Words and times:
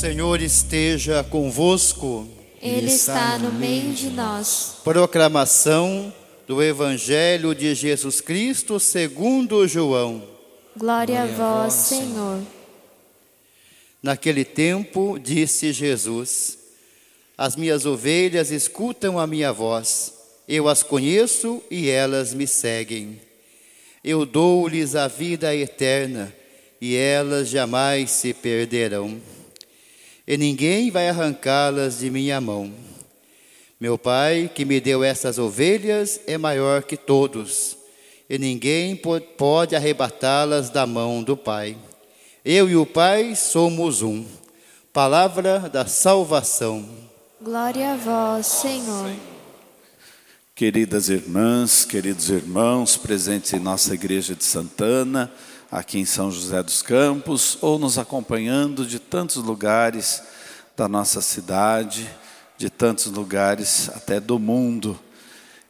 Senhor 0.00 0.40
esteja 0.40 1.22
convosco. 1.22 2.26
Ele 2.62 2.90
está 2.90 3.36
no 3.36 3.52
meio 3.52 3.92
de 3.92 4.08
nós. 4.08 4.76
Proclamação 4.82 6.10
do 6.48 6.62
Evangelho 6.62 7.54
de 7.54 7.74
Jesus 7.74 8.18
Cristo 8.18 8.80
segundo 8.80 9.68
João. 9.68 10.26
Glória 10.74 11.24
a 11.24 11.26
vós, 11.26 11.74
Senhor. 11.74 12.40
Naquele 14.02 14.42
tempo 14.42 15.18
disse 15.18 15.70
Jesus: 15.70 16.56
As 17.36 17.54
minhas 17.54 17.84
ovelhas 17.84 18.50
escutam 18.50 19.18
a 19.18 19.26
minha 19.26 19.52
voz. 19.52 20.14
Eu 20.48 20.66
as 20.66 20.82
conheço 20.82 21.62
e 21.70 21.90
elas 21.90 22.32
me 22.32 22.46
seguem. 22.46 23.20
Eu 24.02 24.24
dou-lhes 24.24 24.96
a 24.96 25.06
vida 25.08 25.54
eterna 25.54 26.32
e 26.80 26.96
elas 26.96 27.50
jamais 27.50 28.10
se 28.10 28.32
perderão. 28.32 29.20
E 30.30 30.36
ninguém 30.36 30.92
vai 30.92 31.08
arrancá-las 31.08 31.98
de 31.98 32.08
minha 32.08 32.40
mão. 32.40 32.72
Meu 33.80 33.98
Pai, 33.98 34.48
que 34.54 34.64
me 34.64 34.78
deu 34.78 35.02
essas 35.02 35.40
ovelhas, 35.40 36.20
é 36.24 36.38
maior 36.38 36.84
que 36.84 36.96
todos, 36.96 37.76
e 38.28 38.38
ninguém 38.38 38.96
pode 39.36 39.74
arrebatá-las 39.74 40.70
da 40.70 40.86
mão 40.86 41.20
do 41.20 41.36
Pai. 41.36 41.76
Eu 42.44 42.70
e 42.70 42.76
o 42.76 42.86
Pai 42.86 43.34
somos 43.34 44.02
um. 44.02 44.24
Palavra 44.92 45.68
da 45.68 45.84
salvação. 45.84 46.88
Glória 47.42 47.94
a 47.94 47.96
vós, 47.96 48.46
Senhor. 48.46 49.12
Queridas 50.54 51.08
irmãs, 51.08 51.84
queridos 51.84 52.30
irmãos, 52.30 52.96
presentes 52.96 53.52
em 53.52 53.58
nossa 53.58 53.94
igreja 53.94 54.36
de 54.36 54.44
Santana, 54.44 55.28
aqui 55.70 55.98
em 56.00 56.04
São 56.04 56.30
José 56.30 56.62
dos 56.62 56.82
Campos, 56.82 57.56
ou 57.60 57.78
nos 57.78 57.96
acompanhando 57.96 58.84
de 58.84 58.98
tantos 58.98 59.36
lugares 59.36 60.22
da 60.76 60.88
nossa 60.88 61.20
cidade, 61.20 62.10
de 62.58 62.68
tantos 62.68 63.06
lugares 63.06 63.88
até 63.90 64.18
do 64.18 64.38
mundo. 64.38 64.98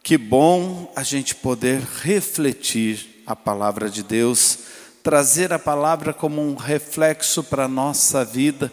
Que 0.02 0.16
bom 0.16 0.90
a 0.96 1.02
gente 1.02 1.34
poder 1.34 1.82
refletir 2.02 3.22
a 3.26 3.36
palavra 3.36 3.90
de 3.90 4.02
Deus, 4.02 4.58
trazer 5.02 5.52
a 5.52 5.58
palavra 5.58 6.14
como 6.14 6.40
um 6.40 6.54
reflexo 6.54 7.44
para 7.44 7.64
a 7.64 7.68
nossa 7.68 8.24
vida 8.24 8.72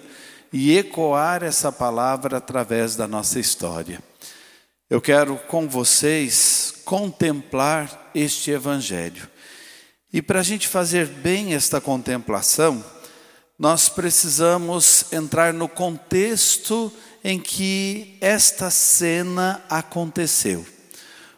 e 0.54 0.78
ecoar 0.78 1.44
essa 1.44 1.72
palavra 1.72 2.38
através 2.38 2.96
da 2.96 3.08
nossa 3.08 3.40
história. 3.40 4.02
Eu 4.90 5.02
quero 5.02 5.36
com 5.48 5.68
vocês 5.68 6.74
contemplar 6.86 8.10
este 8.16 8.52
Evangelho. 8.52 9.28
E 10.12 10.22
para 10.22 10.40
a 10.40 10.44
gente 10.44 10.68
fazer 10.68 11.06
bem 11.06 11.54
esta 11.54 11.82
contemplação, 11.82 12.84
nós 13.60 13.90
precisamos 13.90 15.12
entrar 15.12 15.54
no 15.54 15.68
contexto 15.68 16.92
em 17.24 17.40
que 17.40 18.18
esta 18.22 18.70
cena 18.70 19.64
aconteceu. 19.70 20.66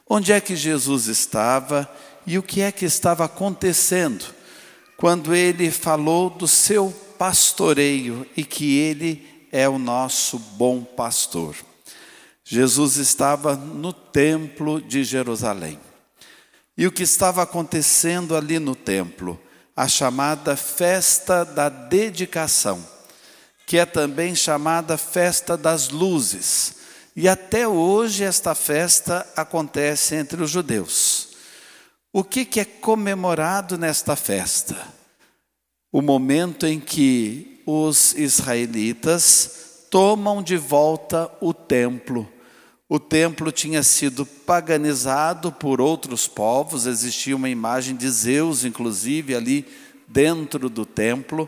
Onde 0.08 0.32
é 0.32 0.42
que 0.42 0.56
Jesus 0.56 1.08
estava 1.08 1.90
e 2.28 2.38
o 2.38 2.44
que 2.44 2.62
é 2.62 2.72
que 2.72 2.86
estava 2.86 3.26
acontecendo 3.26 4.26
quando 4.98 5.34
ele 5.34 5.72
falou 5.72 6.30
do 6.30 6.48
seu 6.48 6.94
pastoreio 7.18 8.28
e 8.36 8.44
que 8.44 8.78
ele 8.78 9.48
é 9.52 9.68
o 9.68 9.80
nosso 9.80 10.38
bom 10.38 10.84
pastor. 10.84 11.56
Jesus 12.44 12.98
estava 12.98 13.56
no 13.56 13.94
templo 13.94 14.82
de 14.82 15.04
Jerusalém. 15.04 15.80
E 16.80 16.88
o 16.88 16.92
que 16.94 17.04
estava 17.04 17.44
acontecendo 17.44 18.38
ali 18.38 18.58
no 18.58 18.74
templo? 18.74 19.38
A 19.76 19.86
chamada 19.86 20.56
festa 20.56 21.44
da 21.44 21.68
dedicação, 21.68 22.82
que 23.68 23.78
é 23.78 23.86
também 23.86 24.34
chamada 24.34 24.98
festa 24.98 25.58
das 25.58 25.90
luzes. 25.90 26.76
E 27.18 27.28
até 27.28 27.68
hoje 27.68 28.24
esta 28.24 28.56
festa 28.56 29.28
acontece 29.36 30.16
entre 30.16 30.42
os 30.42 30.50
judeus. 30.50 31.32
O 32.14 32.24
que, 32.24 32.48
é 32.58 32.64
comemorado 32.64 33.78
nesta 33.78 34.16
festa? 34.16 34.78
O 35.92 36.02
momento 36.02 36.66
em 36.66 36.80
que 36.80 37.62
os 37.66 38.14
israelitas 38.14 39.88
tomam 39.92 40.42
de 40.42 40.56
volta 40.56 41.30
o 41.42 41.54
templo 41.54 42.39
o 42.90 43.00
templo 43.00 43.52
tinha 43.52 43.84
sido 43.84 44.26
paganizado 44.26 45.52
por 45.52 45.80
outros 45.80 46.28
povos, 46.28 46.88
existia 46.88 47.36
uma 47.36 47.48
imagem 47.48 47.96
de 47.96 48.10
Zeus, 48.10 48.66
inclusive, 48.66 49.36
ali 49.36 49.64
dentro 50.08 50.68
do 50.72 50.88
templo. 50.88 51.48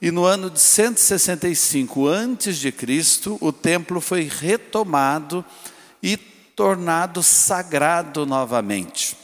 E 0.00 0.10
no 0.10 0.24
ano 0.24 0.48
de 0.48 0.58
165 0.58 2.06
antes 2.06 2.56
de 2.56 2.72
Cristo, 2.72 3.36
o 3.38 3.52
templo 3.52 4.00
foi 4.00 4.22
retomado 4.22 5.44
e 6.02 6.16
tornado 6.16 7.22
sagrado 7.22 8.24
novamente. 8.24 9.14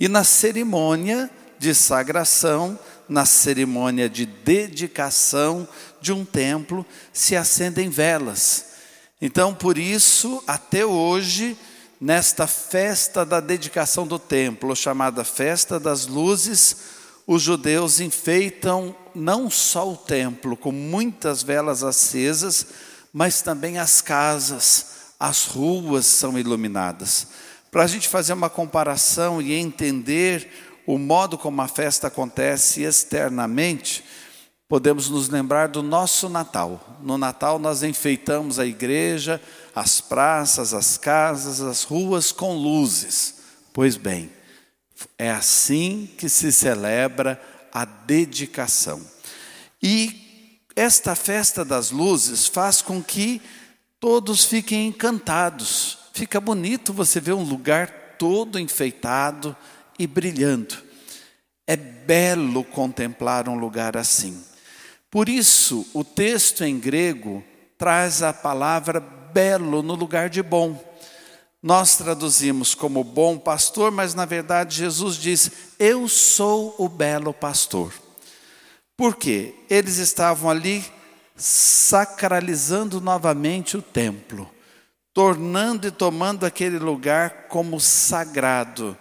E 0.00 0.08
na 0.08 0.24
cerimônia 0.24 1.30
de 1.58 1.74
sagração, 1.74 2.78
na 3.06 3.26
cerimônia 3.26 4.08
de 4.08 4.24
dedicação 4.24 5.68
de 6.00 6.14
um 6.14 6.24
templo, 6.24 6.86
se 7.12 7.36
acendem 7.36 7.90
velas 7.90 8.71
então, 9.24 9.54
por 9.54 9.78
isso, 9.78 10.42
até 10.48 10.84
hoje, 10.84 11.56
nesta 12.00 12.48
festa 12.48 13.24
da 13.24 13.38
dedicação 13.38 14.04
do 14.04 14.18
templo, 14.18 14.74
chamada 14.74 15.22
Festa 15.22 15.78
das 15.78 16.08
Luzes, 16.08 16.76
os 17.24 17.40
judeus 17.40 18.00
enfeitam 18.00 18.96
não 19.14 19.48
só 19.48 19.88
o 19.88 19.96
templo 19.96 20.56
com 20.56 20.72
muitas 20.72 21.40
velas 21.40 21.84
acesas, 21.84 22.66
mas 23.12 23.40
também 23.40 23.78
as 23.78 24.00
casas, 24.00 24.86
as 25.20 25.44
ruas 25.44 26.04
são 26.04 26.36
iluminadas. 26.36 27.28
Para 27.70 27.84
a 27.84 27.86
gente 27.86 28.08
fazer 28.08 28.32
uma 28.32 28.50
comparação 28.50 29.40
e 29.40 29.54
entender 29.54 30.50
o 30.84 30.98
modo 30.98 31.38
como 31.38 31.62
a 31.62 31.68
festa 31.68 32.08
acontece 32.08 32.82
externamente, 32.82 34.02
podemos 34.72 35.10
nos 35.10 35.28
lembrar 35.28 35.68
do 35.68 35.82
nosso 35.82 36.30
Natal. 36.30 36.96
No 37.02 37.18
Natal 37.18 37.58
nós 37.58 37.82
enfeitamos 37.82 38.58
a 38.58 38.64
igreja, 38.64 39.38
as 39.74 40.00
praças, 40.00 40.72
as 40.72 40.96
casas, 40.96 41.60
as 41.60 41.82
ruas 41.82 42.32
com 42.32 42.56
luzes. 42.56 43.34
Pois 43.70 43.98
bem, 43.98 44.30
é 45.18 45.30
assim 45.30 46.08
que 46.16 46.26
se 46.26 46.50
celebra 46.50 47.38
a 47.70 47.84
dedicação. 47.84 49.02
E 49.82 50.58
esta 50.74 51.14
festa 51.14 51.66
das 51.66 51.90
luzes 51.90 52.46
faz 52.46 52.80
com 52.80 53.02
que 53.02 53.42
todos 54.00 54.46
fiquem 54.46 54.86
encantados. 54.86 55.98
Fica 56.14 56.40
bonito 56.40 56.94
você 56.94 57.20
ver 57.20 57.34
um 57.34 57.44
lugar 57.44 58.16
todo 58.18 58.58
enfeitado 58.58 59.54
e 59.98 60.06
brilhando. 60.06 60.74
É 61.66 61.76
belo 61.76 62.64
contemplar 62.64 63.50
um 63.50 63.58
lugar 63.58 63.98
assim. 63.98 64.42
Por 65.12 65.28
isso, 65.28 65.86
o 65.92 66.02
texto 66.02 66.64
em 66.64 66.80
grego 66.80 67.44
traz 67.76 68.22
a 68.22 68.32
palavra 68.32 68.98
belo 68.98 69.82
no 69.82 69.94
lugar 69.94 70.30
de 70.30 70.42
bom. 70.42 70.82
Nós 71.62 71.98
traduzimos 71.98 72.74
como 72.74 73.04
bom 73.04 73.36
pastor, 73.36 73.90
mas 73.90 74.14
na 74.14 74.24
verdade 74.24 74.74
Jesus 74.74 75.16
diz: 75.16 75.50
Eu 75.78 76.08
sou 76.08 76.74
o 76.78 76.88
belo 76.88 77.34
pastor. 77.34 77.92
Por 78.96 79.14
quê? 79.14 79.54
Eles 79.68 79.98
estavam 79.98 80.48
ali 80.48 80.82
sacralizando 81.36 82.98
novamente 82.98 83.76
o 83.76 83.82
templo, 83.82 84.50
tornando 85.12 85.86
e 85.86 85.90
tomando 85.90 86.46
aquele 86.46 86.78
lugar 86.78 87.48
como 87.48 87.78
sagrado. 87.78 88.96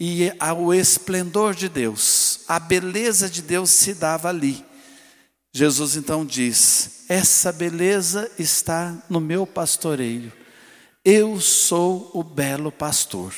E 0.00 0.32
o 0.56 0.74
esplendor 0.74 1.54
de 1.54 1.68
Deus, 1.68 2.40
a 2.48 2.58
beleza 2.58 3.30
de 3.30 3.42
Deus 3.42 3.70
se 3.70 3.94
dava 3.94 4.28
ali. 4.28 4.68
Jesus 5.52 5.96
então 5.96 6.24
diz: 6.24 7.04
Essa 7.08 7.50
beleza 7.50 8.30
está 8.38 8.96
no 9.08 9.20
meu 9.20 9.46
pastoreio. 9.46 10.32
Eu 11.04 11.40
sou 11.40 12.10
o 12.14 12.22
belo 12.22 12.70
pastor. 12.70 13.34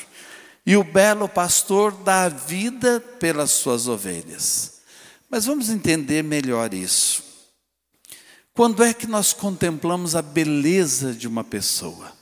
E 0.65 0.77
o 0.77 0.85
belo 0.85 1.29
pastor 1.29 1.93
dá 1.93 2.29
vida 2.29 3.01
pelas 3.19 3.51
suas 3.51 3.89
ovelhas. 3.89 4.81
Mas 5.29 5.47
vamos 5.47 5.71
entender 5.71 6.23
melhor 6.23 6.73
isso. 6.75 7.25
Quando 8.55 8.85
é 8.85 8.93
que 8.93 9.07
nós 9.07 9.33
contemplamos 9.33 10.15
a 10.15 10.21
beleza 10.23 11.15
de 11.15 11.27
uma 11.27 11.43
pessoa? 11.43 12.13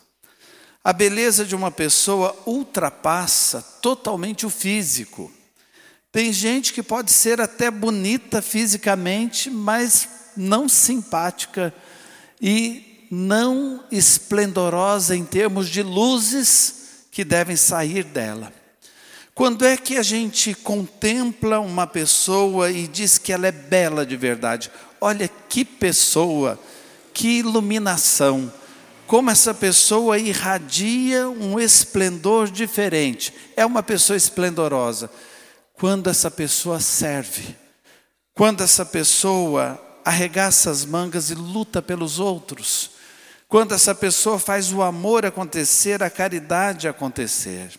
A 0.83 0.93
beleza 0.93 1.45
de 1.45 1.55
uma 1.55 1.71
pessoa 1.71 2.35
ultrapassa 2.47 3.61
totalmente 3.83 4.47
o 4.47 4.51
físico. 4.51 5.31
Tem 6.13 6.33
gente 6.33 6.73
que 6.73 6.83
pode 6.83 7.13
ser 7.13 7.41
até 7.41 7.71
bonita 7.71 8.43
fisicamente, 8.43 9.49
mas 9.49 10.09
não 10.37 10.69
simpática 10.69 11.73
e 12.41 13.07
não 13.11 13.85
esplendorosa 13.93 15.17
em 15.17 15.25
termos 15.25 15.69
de 15.69 15.83
luzes 15.83 17.05
que 17.11 17.25
devem 17.25 17.57
sair 17.57 18.03
dela. 18.03 18.53
Quando 19.35 19.65
é 19.65 19.77
que 19.77 19.97
a 19.97 20.03
gente 20.03 20.53
contempla 20.55 21.61
uma 21.61 21.87
pessoa 21.87 22.71
e 22.71 22.89
diz 22.89 23.17
que 23.17 23.33
ela 23.33 23.47
é 23.47 23.53
bela 23.53 24.05
de 24.05 24.17
verdade? 24.17 24.71
Olha 25.01 25.31
que 25.49 25.65
pessoa, 25.65 26.59
que 27.15 27.39
iluminação, 27.39 28.53
como 29.07 29.31
essa 29.31 29.55
pessoa 29.55 30.19
irradia 30.19 31.29
um 31.29 31.59
esplendor 31.59 32.51
diferente. 32.51 33.33
É 33.57 33.65
uma 33.65 33.83
pessoa 33.83 34.17
esplendorosa. 34.17 35.11
Quando 35.81 36.11
essa 36.11 36.31
pessoa 36.31 36.79
serve, 36.79 37.57
quando 38.35 38.63
essa 38.63 38.85
pessoa 38.85 39.81
arregaça 40.05 40.71
as 40.71 40.85
mangas 40.85 41.31
e 41.31 41.35
luta 41.35 41.81
pelos 41.81 42.19
outros, 42.19 42.91
quando 43.49 43.73
essa 43.73 43.95
pessoa 43.95 44.39
faz 44.39 44.75
o 44.75 44.83
amor 44.83 45.25
acontecer, 45.25 46.03
a 46.03 46.11
caridade 46.11 46.87
acontecer. 46.87 47.71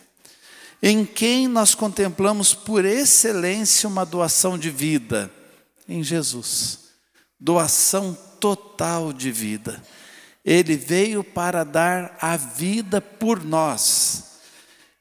Em 0.82 1.04
quem 1.04 1.46
nós 1.46 1.76
contemplamos 1.76 2.52
por 2.52 2.84
excelência 2.84 3.88
uma 3.88 4.04
doação 4.04 4.58
de 4.58 4.68
vida? 4.68 5.30
Em 5.88 6.02
Jesus. 6.02 6.80
Doação 7.38 8.18
total 8.40 9.12
de 9.12 9.30
vida. 9.30 9.80
Ele 10.44 10.76
veio 10.76 11.22
para 11.22 11.62
dar 11.62 12.18
a 12.20 12.36
vida 12.36 13.00
por 13.00 13.44
nós. 13.44 14.40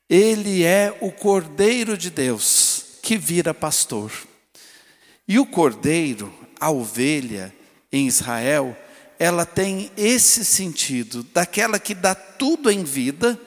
Ele 0.08 0.64
é 0.64 0.96
o 1.02 1.12
Cordeiro 1.12 1.98
de 1.98 2.12
Deus 2.12 2.71
que 3.12 3.18
vira 3.18 3.54
pastor. 3.54 4.10
E 5.28 5.38
o 5.38 5.46
cordeiro, 5.46 6.34
a 6.58 6.72
ovelha 6.72 7.54
em 7.92 8.08
Israel, 8.08 8.74
ela 9.20 9.46
tem 9.46 9.92
esse 9.98 10.46
sentido, 10.46 11.22
daquela 11.22 11.78
que 11.78 11.94
dá 11.94 12.16
tudo 12.16 12.72
em 12.72 12.86
vida 12.86 13.38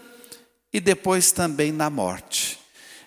e 0.70 0.80
depois 0.80 1.32
também 1.32 1.72
na 1.72 1.88
morte. 1.88 2.58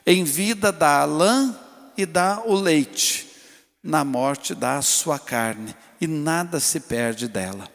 Em 0.03 0.23
vida 0.23 0.71
dá 0.71 1.01
a 1.01 1.05
lã 1.05 1.55
e 1.95 2.07
dá 2.07 2.41
o 2.43 2.55
leite, 2.55 3.27
na 3.83 4.03
morte 4.03 4.55
dá 4.55 4.79
a 4.79 4.81
sua 4.81 5.19
carne 5.19 5.75
e 6.01 6.07
nada 6.07 6.59
se 6.59 6.79
perde 6.79 7.27
dela. 7.27 7.69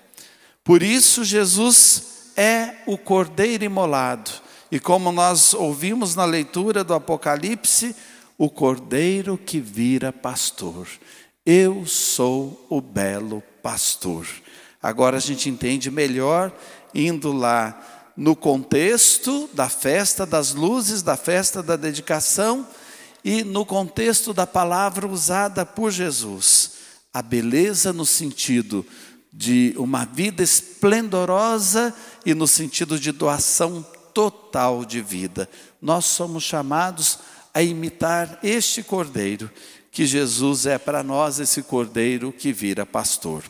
Por 0.65 0.83
isso, 0.83 1.23
Jesus 1.23 2.33
é 2.37 2.79
o 2.85 2.99
cordeiro 2.99 3.63
imolado, 3.63 4.33
e 4.73 4.81
como 4.81 5.13
nós 5.13 5.55
ouvimos 5.55 6.17
na 6.17 6.25
leitura 6.25 6.83
do 6.83 6.95
Apocalipse, 6.95 7.95
o 8.43 8.51
cordeiro 8.51 9.39
que 9.39 9.61
vira 9.61 10.13
pastor. 10.13 10.89
Eu 11.47 11.87
sou 11.87 12.67
o 12.69 12.81
belo 12.81 13.41
pastor. 13.63 14.27
Agora 14.83 15.19
a 15.19 15.21
gente 15.21 15.49
entende 15.49 15.93
melhor 15.93 16.53
indo 16.93 17.31
lá 17.31 18.11
no 18.17 18.35
contexto 18.35 19.49
da 19.55 19.69
festa 19.69 20.27
das 20.27 20.55
luzes, 20.55 21.03
da 21.03 21.17
festa 21.17 21.63
da 21.63 21.77
dedicação 21.77 22.67
e 23.25 23.45
no 23.45 23.65
contexto 23.65 24.35
da 24.35 24.45
palavra 24.45 25.07
usada 25.07 25.65
por 25.65 25.93
Jesus. 25.93 26.73
A 27.15 27.23
beleza 27.23 27.93
no 27.93 28.05
sentido 28.05 28.85
de 29.33 29.73
uma 29.77 30.05
vida 30.05 30.43
esplendorosa 30.43 31.95
e 32.27 32.35
no 32.35 32.49
sentido 32.49 32.99
de 32.99 33.13
doação 33.13 33.87
total 34.13 34.85
de 34.85 35.01
vida. 35.01 35.49
Nós 35.81 36.07
somos 36.07 36.43
chamados 36.43 37.21
a 37.55 37.63
imitar 37.63 38.39
este 38.43 38.83
cordeiro, 38.83 39.51
que 39.91 40.07
Jesus 40.07 40.67
é 40.67 40.79
para 40.79 41.03
nós 41.03 41.39
esse 41.39 41.63
cordeiro 41.63 42.33
que 42.33 42.53
vira 42.53 42.87
pastor. 42.87 43.45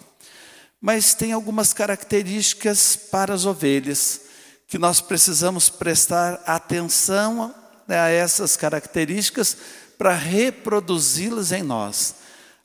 Mas 0.81 1.15
tem 1.15 1.33
algumas 1.33 1.73
características 1.73 2.97
para 2.97 3.33
as 3.33 3.47
ovelhas 3.47 4.23
que 4.67 4.79
nós 4.79 5.01
precisamos 5.01 5.69
prestar 5.69 6.43
atenção 6.47 7.55
né, 7.87 8.01
a 8.01 8.09
essas 8.09 8.57
características 8.57 9.57
para 9.97 10.15
reproduzi-las 10.15 11.53
em 11.53 11.63
nós. 11.63 12.17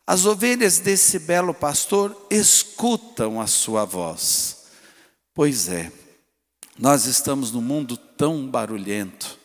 As 0.07 0.25
ovelhas 0.25 0.79
desse 0.79 1.19
belo 1.19 1.53
pastor 1.53 2.25
escutam 2.31 3.41
a 3.41 3.45
sua 3.45 3.85
voz. 3.85 4.65
Pois 5.35 5.67
é, 5.67 5.91
nós 6.79 7.05
estamos 7.05 7.51
num 7.51 7.61
mundo 7.61 7.97
tão 7.97 8.47
barulhento, 8.47 9.36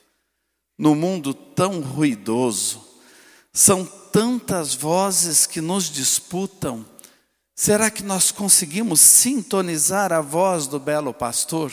num 0.78 0.94
mundo 0.94 1.34
tão 1.34 1.80
ruidoso, 1.80 2.82
são 3.52 3.84
tantas 3.84 4.74
vozes 4.74 5.46
que 5.46 5.60
nos 5.60 5.90
disputam. 5.90 6.84
Será 7.54 7.90
que 7.90 8.02
nós 8.02 8.30
conseguimos 8.30 9.00
sintonizar 9.00 10.12
a 10.12 10.20
voz 10.20 10.66
do 10.66 10.80
belo 10.80 11.12
pastor? 11.12 11.72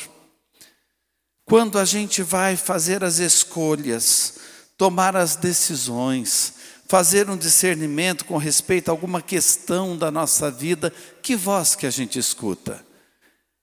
Quando 1.45 1.79
a 1.79 1.85
gente 1.85 2.21
vai 2.21 2.55
fazer 2.55 3.03
as 3.03 3.17
escolhas, 3.17 4.35
tomar 4.77 5.15
as 5.15 5.35
decisões, 5.35 6.53
fazer 6.87 7.29
um 7.29 7.37
discernimento 7.37 8.25
com 8.25 8.37
respeito 8.37 8.89
a 8.89 8.91
alguma 8.91 9.21
questão 9.21 9.97
da 9.97 10.11
nossa 10.11 10.51
vida, 10.51 10.93
que 11.21 11.35
voz 11.35 11.75
que 11.75 11.85
a 11.85 11.89
gente 11.89 12.19
escuta? 12.19 12.88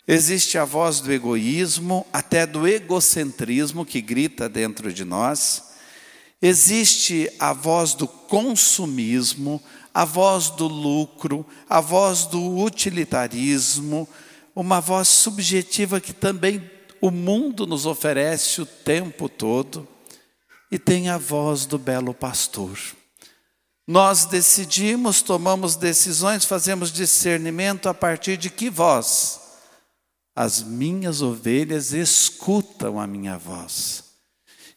Existe 0.09 0.57
a 0.57 0.65
voz 0.65 1.01
do 1.01 1.13
egoísmo, 1.13 2.07
até 2.13 2.47
do 2.47 2.67
egocentrismo 2.67 3.85
que 3.85 4.01
grita 4.01 4.49
dentro 4.49 4.93
de 4.93 5.05
nós. 5.05 5.65
Existe 6.41 7.29
a 7.41 7.53
voz 7.53 7.93
do 7.95 8.07
consumismo, 8.07 9.61
a 9.93 10.05
voz 10.05 10.51
do 10.51 10.69
lucro, 10.69 11.45
a 11.69 11.81
voz 11.81 12.25
do 12.25 12.59
utilitarismo, 12.59 14.09
uma 14.55 14.81
voz 14.81 15.09
subjetiva 15.09 16.01
que 16.01 16.13
também 16.13 16.71
o 17.01 17.11
mundo 17.11 17.67
nos 17.67 17.85
oferece 17.85 18.61
o 18.61 18.67
tempo 18.67 19.29
todo, 19.29 19.89
e 20.71 20.79
tem 20.79 21.09
a 21.09 21.19
voz 21.19 21.67
do 21.67 21.79
belo 21.79 22.15
pastor. 22.15 22.79
Nós 23.87 24.25
decidimos, 24.25 25.21
tomamos 25.21 25.77
decisões, 25.77 26.45
fazemos 26.45 26.93
discernimento 26.93 27.89
a 27.89 27.95
partir 27.95 28.37
de 28.37 28.51
que 28.51 28.71
voz? 28.71 29.46
As 30.37 30.63
minhas 30.63 31.23
ovelhas 31.23 31.95
escutam 31.95 33.01
a 33.01 33.07
minha 33.07 33.39
voz. 33.39 34.05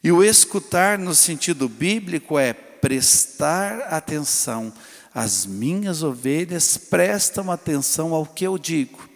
E 0.02 0.10
o 0.10 0.24
escutar 0.24 0.98
no 0.98 1.14
sentido 1.14 1.68
bíblico 1.68 2.38
é 2.38 2.54
prestar 2.54 3.80
atenção. 3.82 4.72
As 5.14 5.44
minhas 5.44 6.02
ovelhas 6.02 6.78
prestam 6.78 7.50
atenção 7.50 8.14
ao 8.14 8.24
que 8.24 8.46
eu 8.46 8.56
digo. 8.56 9.06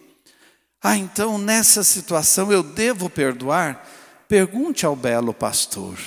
Ah, 0.83 0.99
então 0.99 1.39
nessa 1.39 1.83
situação 1.83 2.53
eu 2.53 2.63
devo 2.63 3.09
perdoar? 3.09 3.89
Pergunte 4.29 4.85
ao 4.85 4.95
belo 4.95 5.33
pastor, 5.33 5.99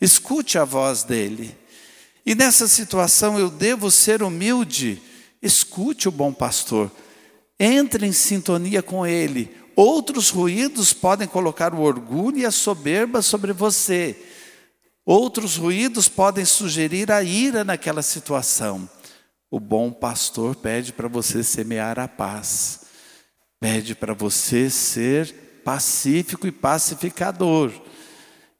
escute 0.00 0.56
a 0.56 0.64
voz 0.64 1.02
dele. 1.02 1.56
E 2.24 2.36
nessa 2.36 2.68
situação 2.68 3.40
eu 3.40 3.50
devo 3.50 3.90
ser 3.90 4.22
humilde? 4.22 5.02
Escute 5.42 6.08
o 6.08 6.12
bom 6.12 6.32
pastor, 6.32 6.92
entre 7.58 8.06
em 8.06 8.12
sintonia 8.12 8.82
com 8.82 9.04
ele. 9.04 9.59
Outros 9.76 10.30
ruídos 10.30 10.92
podem 10.92 11.26
colocar 11.26 11.74
o 11.74 11.80
orgulho 11.80 12.38
e 12.38 12.46
a 12.46 12.50
soberba 12.50 13.22
sobre 13.22 13.52
você. 13.52 14.16
Outros 15.04 15.56
ruídos 15.56 16.08
podem 16.08 16.44
sugerir 16.44 17.10
a 17.10 17.22
ira 17.22 17.64
naquela 17.64 18.02
situação. 18.02 18.88
O 19.50 19.58
bom 19.58 19.90
pastor 19.92 20.54
pede 20.56 20.92
para 20.92 21.08
você 21.08 21.42
semear 21.42 21.98
a 21.98 22.06
paz 22.06 22.80
pede 23.60 23.94
para 23.94 24.14
você 24.14 24.70
ser 24.70 25.60
pacífico 25.62 26.46
e 26.46 26.52
pacificador. 26.52 27.70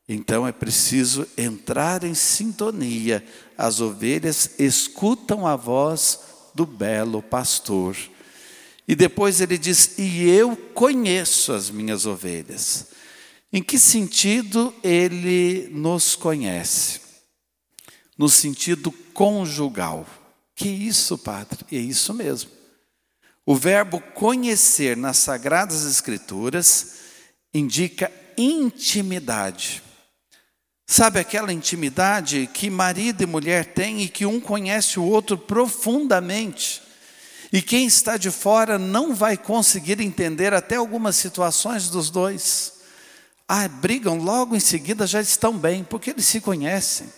Então 0.06 0.46
é 0.46 0.52
preciso 0.52 1.26
entrar 1.38 2.04
em 2.04 2.14
sintonia. 2.14 3.25
As 3.56 3.80
ovelhas 3.80 4.50
escutam 4.58 5.46
a 5.46 5.56
voz 5.56 6.20
do 6.54 6.66
belo 6.66 7.23
pastor. 7.23 7.96
E 8.90 8.97
depois 8.97 9.40
ele 9.40 9.56
diz: 9.56 9.97
E 9.99 10.28
eu 10.28 10.56
conheço 10.56 11.52
as 11.52 11.70
minhas 11.70 12.06
ovelhas. 12.06 12.88
Em 13.52 13.62
que 13.62 13.78
sentido 13.78 14.75
ele 14.82 15.68
nos 15.70 16.16
conhece? 16.16 17.00
No 18.18 18.28
sentido 18.28 18.90
conjugal. 19.14 20.04
Que 20.56 20.68
isso, 20.68 21.16
padre? 21.16 21.64
É 21.70 21.76
isso 21.76 22.12
mesmo. 22.12 22.50
O 23.47 23.54
verbo 23.54 24.00
conhecer 24.12 24.97
nas 24.97 25.18
Sagradas 25.18 25.85
Escrituras 25.85 26.94
indica 27.54 28.11
intimidade. 28.37 29.85
Sabe 30.85 31.20
aquela 31.20 31.52
intimidade 31.52 32.50
que 32.52 32.68
marido 32.68 33.23
e 33.23 33.26
mulher 33.26 33.66
têm 33.66 34.02
e 34.02 34.09
que 34.09 34.26
um 34.26 34.40
conhece 34.40 34.99
o 34.99 35.04
outro 35.04 35.38
profundamente? 35.38 36.89
E 37.52 37.61
quem 37.61 37.87
está 37.87 38.16
de 38.16 38.30
fora 38.30 38.78
não 38.78 39.14
vai 39.14 39.37
conseguir 39.37 40.00
entender 40.00 40.54
até 40.54 40.76
algumas 40.76 41.16
situações 41.16 41.88
dos 41.88 42.09
dois. 42.09 42.75
Ah, 43.49 43.66
brigam 43.66 44.19
logo 44.19 44.54
em 44.54 44.61
seguida, 44.61 45.07
já 45.07 45.21
estão 45.21 45.59
bem, 45.59 45.83
porque 45.83 46.11
eles 46.11 46.26
se 46.26 46.40
conhecem, 46.40 47.09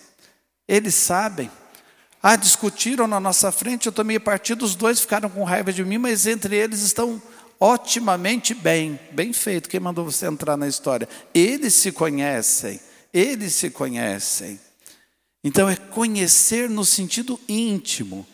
eles 0.67 0.95
sabem. 0.95 1.51
Ah, 2.23 2.37
discutiram 2.37 3.07
na 3.07 3.21
nossa 3.21 3.53
frente, 3.53 3.87
eu 3.87 3.93
tomei 3.93 4.19
partido, 4.19 4.65
os 4.65 4.75
dois 4.75 5.01
ficaram 5.01 5.29
com 5.29 5.45
raiva 5.45 5.73
de 5.73 5.85
mim, 5.85 5.99
mas 5.99 6.27
entre 6.27 6.57
eles 6.57 6.81
estão 6.81 7.21
otimamente 7.61 8.55
bem. 8.55 8.99
Bem 9.11 9.33
feito, 9.35 9.69
quem 9.69 9.81
mandou 9.81 10.05
você 10.05 10.27
entrar 10.27 10.57
na 10.57 10.67
história? 10.67 11.07
Eles 11.35 11.75
se 11.75 11.93
conhecem, 11.93 12.81
eles 13.13 13.55
se 13.55 13.69
conhecem. 13.69 14.59
Então 15.45 15.69
é 15.69 15.77
conhecer 15.77 16.71
no 16.71 16.85
sentido 16.85 17.39
íntimo. 17.47 18.27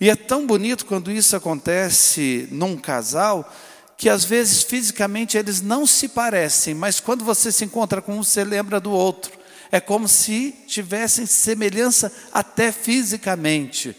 E 0.00 0.08
é 0.08 0.16
tão 0.16 0.46
bonito 0.46 0.86
quando 0.86 1.12
isso 1.12 1.36
acontece 1.36 2.48
num 2.50 2.76
casal, 2.76 3.52
que 3.98 4.08
às 4.08 4.24
vezes 4.24 4.62
fisicamente 4.62 5.36
eles 5.36 5.60
não 5.60 5.86
se 5.86 6.08
parecem, 6.08 6.72
mas 6.72 7.00
quando 7.00 7.22
você 7.22 7.52
se 7.52 7.66
encontra 7.66 8.00
com 8.00 8.14
um, 8.14 8.22
você 8.24 8.42
lembra 8.42 8.80
do 8.80 8.90
outro. 8.90 9.38
É 9.70 9.78
como 9.78 10.08
se 10.08 10.52
tivessem 10.66 11.26
semelhança 11.26 12.10
até 12.32 12.72
fisicamente, 12.72 13.94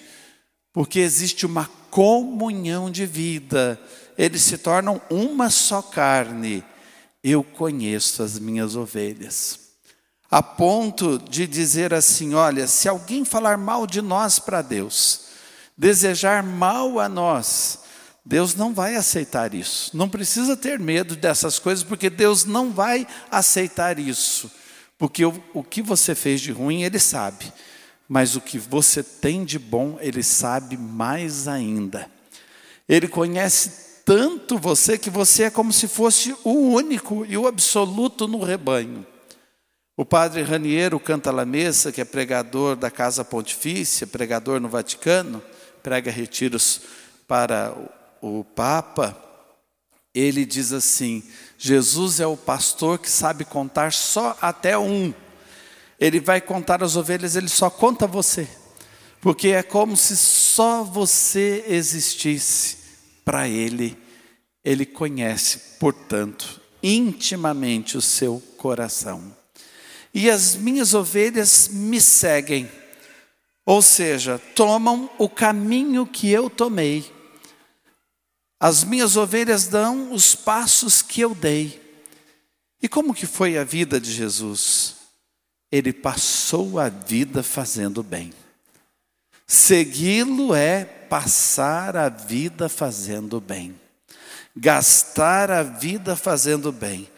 porque 0.73 0.99
existe 0.99 1.45
uma 1.45 1.69
comunhão 1.91 2.89
de 2.89 3.05
vida, 3.05 3.79
eles 4.17 4.41
se 4.41 4.57
tornam 4.57 4.99
uma 5.09 5.51
só 5.51 5.81
carne. 5.83 6.63
Eu 7.23 7.43
conheço 7.43 8.23
as 8.23 8.39
minhas 8.39 8.75
ovelhas. 8.75 9.59
A 10.31 10.41
ponto 10.41 11.19
de 11.19 11.45
dizer 11.45 11.93
assim: 11.93 12.33
olha, 12.33 12.65
se 12.65 12.89
alguém 12.89 13.23
falar 13.23 13.57
mal 13.57 13.85
de 13.85 14.01
nós 14.01 14.39
para 14.39 14.61
Deus, 14.61 15.30
desejar 15.81 16.43
mal 16.43 16.99
a 16.99 17.09
nós, 17.09 17.79
Deus 18.23 18.53
não 18.53 18.71
vai 18.71 18.95
aceitar 18.95 19.55
isso. 19.55 19.97
Não 19.97 20.07
precisa 20.07 20.55
ter 20.55 20.77
medo 20.77 21.15
dessas 21.15 21.57
coisas, 21.57 21.83
porque 21.83 22.07
Deus 22.07 22.45
não 22.45 22.71
vai 22.71 23.07
aceitar 23.31 23.97
isso. 23.97 24.51
Porque 24.95 25.25
o, 25.25 25.43
o 25.55 25.63
que 25.63 25.81
você 25.81 26.13
fez 26.13 26.39
de 26.39 26.51
ruim, 26.51 26.83
Ele 26.83 26.99
sabe. 26.99 27.51
Mas 28.07 28.35
o 28.35 28.41
que 28.41 28.59
você 28.59 29.01
tem 29.01 29.43
de 29.43 29.57
bom, 29.57 29.97
Ele 29.99 30.21
sabe 30.21 30.77
mais 30.77 31.47
ainda. 31.47 32.07
Ele 32.87 33.07
conhece 33.07 34.03
tanto 34.05 34.59
você 34.59 34.99
que 34.99 35.09
você 35.09 35.45
é 35.45 35.49
como 35.49 35.73
se 35.73 35.87
fosse 35.87 36.35
o 36.43 36.51
único 36.51 37.25
e 37.25 37.35
o 37.35 37.47
absoluto 37.47 38.27
no 38.27 38.43
rebanho. 38.43 39.03
O 39.97 40.05
padre 40.05 40.43
Raniero 40.43 40.99
canta 40.99 41.31
la 41.31 41.45
mesa, 41.45 41.91
que 41.91 42.01
é 42.01 42.05
pregador 42.05 42.75
da 42.75 42.91
Casa 42.91 43.25
Pontifícia, 43.25 44.05
pregador 44.05 44.59
no 44.59 44.69
Vaticano, 44.69 45.41
prega 45.81 46.11
retiros 46.11 46.81
para 47.27 47.75
o 48.21 48.43
Papa, 48.43 49.17
ele 50.13 50.45
diz 50.45 50.71
assim: 50.71 51.23
Jesus 51.57 52.19
é 52.19 52.27
o 52.27 52.37
pastor 52.37 52.99
que 52.99 53.09
sabe 53.09 53.45
contar 53.45 53.93
só 53.93 54.37
até 54.41 54.77
um. 54.77 55.13
Ele 55.99 56.19
vai 56.19 56.41
contar 56.41 56.83
as 56.83 56.95
ovelhas, 56.95 57.35
ele 57.35 57.47
só 57.47 57.69
conta 57.69 58.07
você, 58.07 58.47
porque 59.21 59.49
é 59.49 59.63
como 59.63 59.95
se 59.95 60.17
só 60.17 60.83
você 60.83 61.63
existisse 61.67 62.77
para 63.23 63.47
ele. 63.47 63.97
Ele 64.63 64.85
conhece, 64.85 65.77
portanto, 65.79 66.61
intimamente 66.83 67.97
o 67.97 68.01
seu 68.01 68.41
coração. 68.57 69.35
E 70.13 70.29
as 70.29 70.55
minhas 70.55 70.93
ovelhas 70.93 71.69
me 71.71 72.01
seguem, 72.01 72.69
ou 73.71 73.81
seja, 73.81 74.37
tomam 74.53 75.09
o 75.17 75.29
caminho 75.29 76.05
que 76.05 76.29
eu 76.29 76.49
tomei. 76.49 77.09
As 78.59 78.83
minhas 78.83 79.15
ovelhas 79.15 79.65
dão 79.65 80.11
os 80.11 80.35
passos 80.35 81.01
que 81.01 81.21
eu 81.21 81.33
dei. 81.33 81.81
E 82.83 82.89
como 82.89 83.13
que 83.13 83.25
foi 83.25 83.57
a 83.57 83.63
vida 83.63 83.97
de 83.97 84.11
Jesus? 84.11 84.97
Ele 85.71 85.93
passou 85.93 86.81
a 86.81 86.89
vida 86.89 87.41
fazendo 87.41 88.03
bem. 88.03 88.33
Segui-lo 89.47 90.53
é 90.53 90.83
passar 90.83 91.95
a 91.95 92.09
vida 92.09 92.67
fazendo 92.67 93.39
bem. 93.39 93.73
Gastar 94.53 95.49
a 95.49 95.63
vida 95.63 96.17
fazendo 96.17 96.73
bem. 96.73 97.09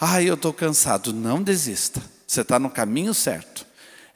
Ah, 0.00 0.22
eu 0.22 0.34
estou 0.34 0.52
cansado. 0.52 1.12
Não 1.12 1.42
desista. 1.42 2.00
Você 2.28 2.42
está 2.42 2.60
no 2.60 2.70
caminho 2.70 3.12
certo. 3.12 3.65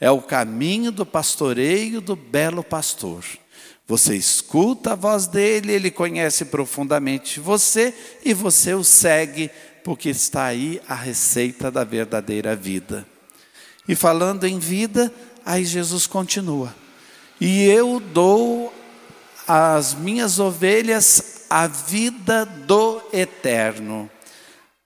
É 0.00 0.10
o 0.10 0.22
caminho 0.22 0.90
do 0.90 1.04
pastoreio 1.04 2.00
do 2.00 2.16
belo 2.16 2.64
pastor. 2.64 3.22
Você 3.86 4.16
escuta 4.16 4.92
a 4.92 4.96
voz 4.96 5.26
dele, 5.26 5.72
ele 5.72 5.90
conhece 5.90 6.46
profundamente 6.46 7.38
você 7.38 7.92
e 8.24 8.32
você 8.32 8.72
o 8.72 8.82
segue, 8.82 9.50
porque 9.84 10.08
está 10.08 10.44
aí 10.44 10.80
a 10.88 10.94
receita 10.94 11.70
da 11.70 11.84
verdadeira 11.84 12.56
vida. 12.56 13.06
E 13.86 13.94
falando 13.94 14.44
em 14.44 14.58
vida, 14.58 15.12
aí 15.44 15.64
Jesus 15.64 16.06
continua. 16.06 16.74
E 17.40 17.64
eu 17.64 17.98
dou 17.98 18.72
às 19.46 19.92
minhas 19.94 20.38
ovelhas 20.38 21.46
a 21.50 21.66
vida 21.66 22.46
do 22.46 23.02
eterno. 23.12 24.08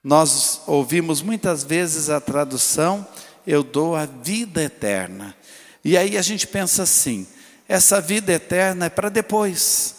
Nós 0.02 0.62
ouvimos 0.66 1.20
muitas 1.20 1.62
vezes 1.62 2.08
a 2.08 2.20
tradução, 2.20 3.06
eu 3.46 3.62
dou 3.62 3.96
a 3.96 4.06
vida 4.06 4.62
eterna. 4.62 5.36
E 5.84 5.96
aí 5.96 6.16
a 6.16 6.22
gente 6.22 6.46
pensa 6.46 6.82
assim: 6.82 7.26
essa 7.68 8.00
vida 8.00 8.32
eterna 8.32 8.86
é 8.86 8.90
para 8.90 9.08
depois. 9.08 9.96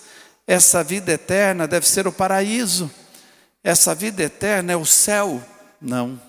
Essa 0.47 0.83
vida 0.83 1.11
eterna 1.11 1.67
deve 1.67 1.87
ser 1.87 2.07
o 2.07 2.11
paraíso. 2.11 2.89
Essa 3.63 3.95
vida 3.95 4.23
eterna 4.23 4.73
é 4.73 4.75
o 4.75 4.85
céu. 4.85 5.43
Não. 5.81 6.21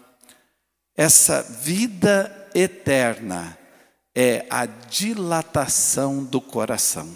Essa 0.97 1.43
vida 1.43 2.49
eterna 2.55 3.57
é 4.15 4.47
a 4.49 4.65
dilatação 4.65 6.25
do 6.25 6.41
coração. 6.41 7.15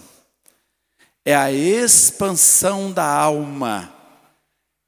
É 1.24 1.34
a 1.34 1.50
expansão 1.50 2.92
da 2.92 3.06
alma. 3.06 3.90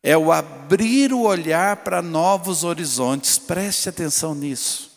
É 0.02 0.16
o 0.18 0.30
abrir 0.30 1.12
o 1.14 1.22
olhar 1.22 1.76
para 1.76 2.02
novos 2.02 2.64
horizontes. 2.64 3.38
Preste 3.38 3.88
atenção 3.88 4.34
nisso. 4.34 4.91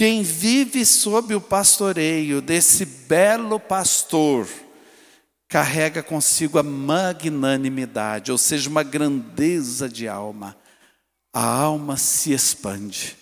Quem 0.00 0.22
vive 0.22 0.86
sob 0.86 1.34
o 1.34 1.40
pastoreio 1.42 2.40
desse 2.40 2.86
belo 2.86 3.60
pastor, 3.60 4.48
carrega 5.46 6.02
consigo 6.02 6.58
a 6.58 6.62
magnanimidade, 6.62 8.32
ou 8.32 8.38
seja, 8.38 8.70
uma 8.70 8.82
grandeza 8.82 9.90
de 9.90 10.08
alma. 10.08 10.56
A 11.34 11.44
alma 11.44 11.98
se 11.98 12.32
expande, 12.32 13.14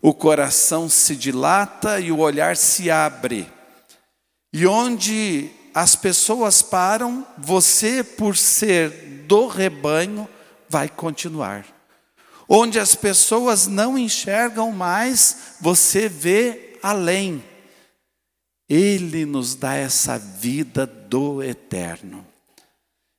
o 0.00 0.14
coração 0.14 0.88
se 0.88 1.16
dilata 1.16 1.98
e 1.98 2.12
o 2.12 2.20
olhar 2.20 2.56
se 2.56 2.88
abre. 2.88 3.52
E 4.52 4.64
onde 4.64 5.50
as 5.74 5.96
pessoas 5.96 6.62
param, 6.62 7.26
você, 7.36 8.04
por 8.04 8.36
ser 8.36 9.24
do 9.26 9.48
rebanho, 9.48 10.28
vai 10.68 10.88
continuar. 10.88 11.66
Onde 12.54 12.78
as 12.78 12.94
pessoas 12.94 13.66
não 13.66 13.96
enxergam 13.96 14.70
mais, 14.70 15.54
você 15.58 16.06
vê 16.06 16.78
além. 16.82 17.42
Ele 18.68 19.24
nos 19.24 19.54
dá 19.54 19.74
essa 19.74 20.18
vida 20.18 20.84
do 20.86 21.42
eterno. 21.42 22.26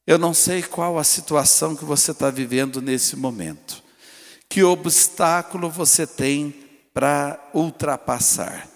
Eu 0.05 0.19
não 0.19 0.35
sei 0.35 0.61
qual 0.61 0.99
a 0.99 1.03
situação 1.03 1.75
que 1.75 1.83
você 1.83 2.11
está 2.11 2.29
vivendo 2.29 2.79
nesse 2.79 3.15
momento. 3.15 3.81
Que 4.47 4.61
obstáculo 4.61 5.67
você 5.67 6.05
tem 6.05 6.53
para 6.93 7.49
ultrapassar? 7.55 8.69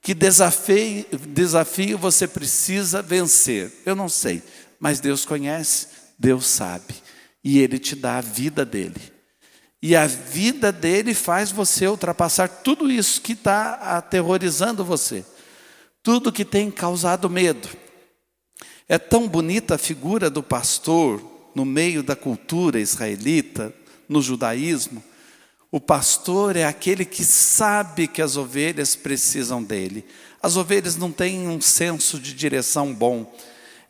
Que 0.00 0.14
desafio, 0.14 1.04
desafio 1.28 1.98
você 1.98 2.26
precisa 2.26 3.02
vencer? 3.02 3.82
Eu 3.84 3.94
não 3.94 4.08
sei, 4.08 4.42
mas 4.80 5.00
Deus 5.00 5.26
conhece, 5.26 5.88
Deus 6.18 6.46
sabe, 6.46 6.94
e 7.44 7.58
Ele 7.58 7.78
te 7.78 7.94
dá 7.94 8.16
a 8.16 8.22
vida 8.22 8.64
dele. 8.64 9.17
E 9.80 9.94
a 9.94 10.06
vida 10.06 10.72
dele 10.72 11.14
faz 11.14 11.52
você 11.52 11.86
ultrapassar 11.86 12.48
tudo 12.48 12.90
isso 12.90 13.20
que 13.20 13.32
está 13.32 13.74
aterrorizando 13.96 14.84
você, 14.84 15.24
tudo 16.02 16.32
que 16.32 16.44
tem 16.44 16.70
causado 16.70 17.30
medo. 17.30 17.68
É 18.88 18.98
tão 18.98 19.28
bonita 19.28 19.76
a 19.76 19.78
figura 19.78 20.28
do 20.28 20.42
pastor 20.42 21.22
no 21.54 21.64
meio 21.64 22.02
da 22.02 22.16
cultura 22.16 22.80
israelita, 22.80 23.72
no 24.08 24.20
judaísmo. 24.20 25.02
O 25.70 25.78
pastor 25.78 26.56
é 26.56 26.64
aquele 26.64 27.04
que 27.04 27.22
sabe 27.24 28.08
que 28.08 28.22
as 28.22 28.36
ovelhas 28.36 28.96
precisam 28.96 29.62
dele. 29.62 30.04
As 30.42 30.56
ovelhas 30.56 30.96
não 30.96 31.12
têm 31.12 31.46
um 31.48 31.60
senso 31.60 32.18
de 32.18 32.32
direção 32.32 32.94
bom, 32.94 33.30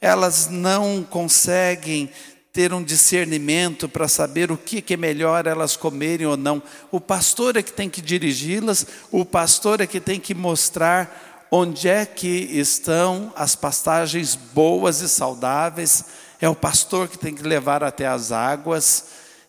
elas 0.01 0.49
não 0.49 1.05
conseguem 1.05 2.11
ter 2.53 2.73
um 2.73 2.83
discernimento 2.83 3.89
para 3.89 4.09
saber 4.09 4.51
o 4.51 4.57
que, 4.57 4.83
é 4.93 4.97
melhor 4.97 5.47
elas 5.47 5.77
comerem 5.77 6.27
ou 6.27 6.37
não. 6.37 6.63
O 6.91 7.01
pastor 7.01 7.57
é 7.57 7.63
que 7.63 7.73
tem 7.73 7.89
que 7.89 8.01
dirigi-las, 8.01 8.87
o 9.11 9.25
pastor 9.25 9.81
é 9.81 9.87
que 9.87 10.01
tem 10.01 10.19
que 10.19 10.35
mostrar 10.35 11.47
onde 11.51 11.89
é 11.89 12.05
que 12.05 12.29
estão 12.29 13.33
as 13.37 13.55
pastagens 13.55 14.35
boas 14.35 15.01
e 15.01 15.09
saudáveis, 15.09 16.05
é 16.41 16.49
o 16.49 16.55
pastor 16.55 17.09
que 17.09 17.19
tem 17.19 17.35
que 17.35 17.43
levar 17.43 17.83
até 17.83 18.07
as 18.07 18.33
águas. 18.33 19.07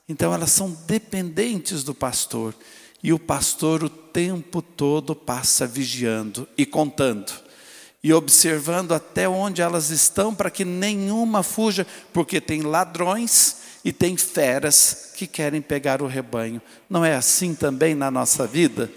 Então 0.08 0.34
elas 0.34 0.52
são 0.52 0.76
dependentes 0.88 1.84
do 1.84 1.94
pastor. 1.94 2.56
E 3.02 3.14
o 3.14 3.20
pastor 3.20 3.84
o 3.84 3.90
tempo 3.90 4.62
todo 4.62 5.16
passa 5.16 5.66
vigiando 5.66 6.48
e 6.58 6.66
contando 6.66 7.49
e 8.04 8.14
observando 8.14 8.94
até 8.94 9.28
onde 9.28 9.62
elas 9.62 9.90
estão 9.90 10.34
para 10.34 10.50
que 10.50 10.64
nenhuma 10.64 11.44
fuja, 11.44 11.86
porque 12.14 12.40
tem 12.40 12.62
ladrões 12.62 13.58
e 13.84 13.92
tem 13.92 14.16
feras 14.16 15.12
que 15.16 15.28
querem 15.28 15.62
pegar 15.62 16.02
o 16.02 16.08
rebanho. 16.08 16.62
Não 16.90 17.04
é 17.04 17.16
assim 17.16 17.54
também 17.54 17.96
na 17.96 18.10
nossa 18.10 18.48
vida? 18.48 18.90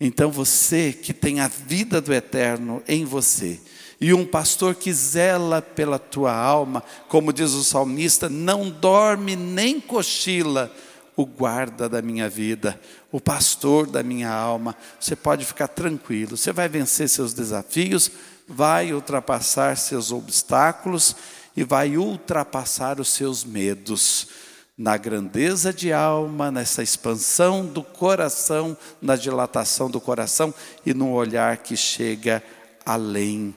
Então 0.00 0.30
você 0.30 0.92
que 0.92 1.12
tem 1.12 1.40
a 1.40 1.48
vida 1.48 2.00
do 2.00 2.12
eterno 2.12 2.82
em 2.88 3.04
você, 3.04 3.60
e 4.00 4.12
um 4.12 4.26
pastor 4.26 4.74
que 4.74 4.92
zela 4.92 5.62
pela 5.62 5.98
tua 5.98 6.34
alma, 6.34 6.82
como 7.08 7.32
diz 7.32 7.52
o 7.52 7.64
salmista, 7.64 8.28
não 8.28 8.68
dorme 8.68 9.36
nem 9.36 9.80
cochila 9.80 10.74
o 11.16 11.24
guarda 11.24 11.88
da 11.88 12.02
minha 12.02 12.28
vida, 12.28 12.80
o 13.10 13.20
pastor 13.20 13.86
da 13.86 14.02
minha 14.02 14.30
alma. 14.30 14.76
Você 14.98 15.14
pode 15.14 15.44
ficar 15.44 15.68
tranquilo, 15.68 16.36
você 16.36 16.52
vai 16.52 16.68
vencer 16.68 17.08
seus 17.08 17.32
desafios, 17.32 18.10
vai 18.48 18.92
ultrapassar 18.92 19.76
seus 19.76 20.12
obstáculos 20.12 21.16
e 21.56 21.64
vai 21.64 21.96
ultrapassar 21.96 23.00
os 23.00 23.08
seus 23.08 23.44
medos. 23.44 24.28
Na 24.76 24.96
grandeza 24.96 25.72
de 25.72 25.92
alma, 25.92 26.50
nessa 26.50 26.82
expansão 26.82 27.64
do 27.64 27.80
coração, 27.80 28.76
na 29.00 29.14
dilatação 29.14 29.88
do 29.88 30.00
coração 30.00 30.52
e 30.84 30.92
no 30.92 31.12
olhar 31.12 31.58
que 31.58 31.76
chega 31.76 32.42
além. 32.84 33.54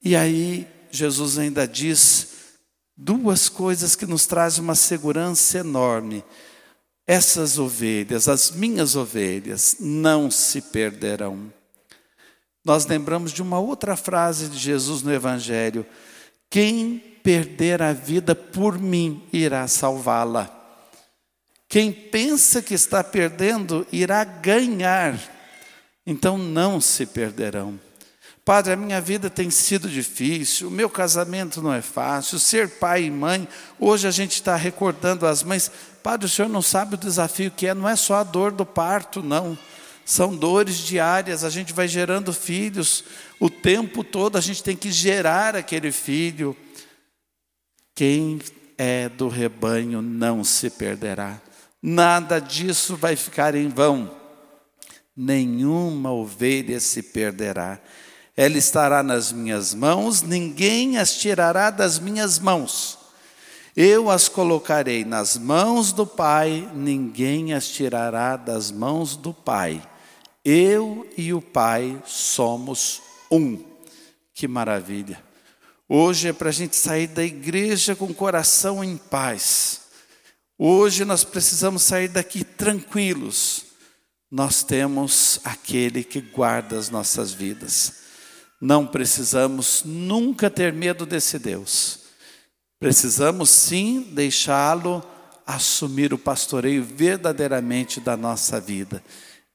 E 0.00 0.14
aí, 0.14 0.68
Jesus 0.88 1.36
ainda 1.36 1.66
diz 1.66 2.28
duas 2.96 3.48
coisas 3.48 3.96
que 3.96 4.06
nos 4.06 4.24
trazem 4.24 4.62
uma 4.62 4.76
segurança 4.76 5.58
enorme. 5.58 6.24
Essas 7.10 7.58
ovelhas, 7.58 8.28
as 8.28 8.52
minhas 8.52 8.94
ovelhas, 8.94 9.74
não 9.80 10.30
se 10.30 10.62
perderão. 10.62 11.52
Nós 12.64 12.86
lembramos 12.86 13.32
de 13.32 13.42
uma 13.42 13.58
outra 13.58 13.96
frase 13.96 14.46
de 14.48 14.56
Jesus 14.56 15.02
no 15.02 15.12
Evangelho: 15.12 15.84
Quem 16.48 17.02
perder 17.20 17.82
a 17.82 17.92
vida 17.92 18.32
por 18.32 18.78
mim 18.78 19.26
irá 19.32 19.66
salvá-la. 19.66 20.48
Quem 21.68 21.90
pensa 21.90 22.62
que 22.62 22.74
está 22.74 23.02
perdendo 23.02 23.84
irá 23.90 24.22
ganhar. 24.22 25.18
Então 26.06 26.38
não 26.38 26.80
se 26.80 27.06
perderão. 27.06 27.76
Padre, 28.50 28.72
a 28.72 28.76
minha 28.76 29.00
vida 29.00 29.30
tem 29.30 29.48
sido 29.48 29.88
difícil, 29.88 30.66
o 30.66 30.72
meu 30.72 30.90
casamento 30.90 31.62
não 31.62 31.72
é 31.72 31.80
fácil, 31.80 32.36
ser 32.36 32.68
pai 32.68 33.04
e 33.04 33.08
mãe. 33.08 33.46
Hoje 33.78 34.08
a 34.08 34.10
gente 34.10 34.32
está 34.32 34.56
recordando 34.56 35.24
as 35.24 35.44
mães. 35.44 35.70
Padre, 36.02 36.26
o 36.26 36.28
senhor 36.28 36.48
não 36.48 36.60
sabe 36.60 36.96
o 36.96 36.98
desafio 36.98 37.52
que 37.52 37.68
é, 37.68 37.74
não 37.74 37.88
é 37.88 37.94
só 37.94 38.16
a 38.16 38.24
dor 38.24 38.50
do 38.50 38.66
parto, 38.66 39.22
não. 39.22 39.56
São 40.04 40.34
dores 40.34 40.78
diárias, 40.78 41.44
a 41.44 41.48
gente 41.48 41.72
vai 41.72 41.86
gerando 41.86 42.32
filhos, 42.32 43.04
o 43.38 43.48
tempo 43.48 44.02
todo 44.02 44.36
a 44.36 44.40
gente 44.40 44.64
tem 44.64 44.76
que 44.76 44.90
gerar 44.90 45.54
aquele 45.54 45.92
filho. 45.92 46.56
Quem 47.94 48.40
é 48.76 49.08
do 49.08 49.28
rebanho 49.28 50.02
não 50.02 50.42
se 50.42 50.70
perderá, 50.70 51.40
nada 51.80 52.40
disso 52.40 52.96
vai 52.96 53.14
ficar 53.14 53.54
em 53.54 53.68
vão, 53.68 54.10
nenhuma 55.16 56.10
ovelha 56.10 56.80
se 56.80 57.00
perderá. 57.00 57.80
Ela 58.36 58.56
estará 58.56 59.02
nas 59.02 59.32
minhas 59.32 59.74
mãos, 59.74 60.22
ninguém 60.22 60.98
as 60.98 61.14
tirará 61.14 61.70
das 61.70 61.98
minhas 61.98 62.38
mãos. 62.38 62.98
Eu 63.76 64.10
as 64.10 64.28
colocarei 64.28 65.04
nas 65.04 65.36
mãos 65.36 65.92
do 65.92 66.06
Pai, 66.06 66.68
ninguém 66.74 67.54
as 67.54 67.68
tirará 67.68 68.36
das 68.36 68.70
mãos 68.70 69.16
do 69.16 69.32
Pai. 69.32 69.82
Eu 70.44 71.06
e 71.16 71.32
o 71.32 71.40
Pai 71.40 72.00
somos 72.06 73.00
um. 73.30 73.62
Que 74.34 74.48
maravilha! 74.48 75.22
Hoje 75.92 76.28
é 76.28 76.32
para 76.32 76.50
a 76.50 76.52
gente 76.52 76.76
sair 76.76 77.08
da 77.08 77.24
igreja 77.24 77.96
com 77.96 78.04
o 78.06 78.14
coração 78.14 78.82
em 78.82 78.96
paz. 78.96 79.80
Hoje 80.56 81.04
nós 81.04 81.24
precisamos 81.24 81.82
sair 81.82 82.06
daqui 82.06 82.44
tranquilos. 82.44 83.64
Nós 84.30 84.62
temos 84.62 85.40
aquele 85.42 86.04
que 86.04 86.20
guarda 86.20 86.78
as 86.78 86.90
nossas 86.90 87.32
vidas. 87.32 87.99
Não 88.60 88.86
precisamos 88.86 89.82
nunca 89.84 90.50
ter 90.50 90.72
medo 90.72 91.06
desse 91.06 91.38
Deus. 91.38 92.00
Precisamos 92.78 93.50
sim 93.50 94.02
deixá-lo 94.12 95.02
assumir 95.46 96.12
o 96.12 96.18
pastoreio 96.18 96.82
verdadeiramente 96.84 98.00
da 98.00 98.16
nossa 98.16 98.60
vida. 98.60 99.02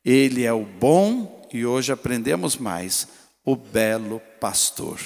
Ele 0.04 0.44
é 0.44 0.54
o 0.54 0.66
bom 0.66 1.48
e 1.54 1.66
hoje 1.66 1.92
aprendemos 1.92 2.58
mais, 2.58 3.08
o 3.44 3.56
belo 3.56 4.22
pastor. 4.40 5.00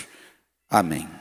Amém. 0.69 1.18